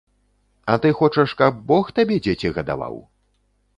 [0.71, 2.95] А ты хочаш, каб бог табе дзеці гадаваў?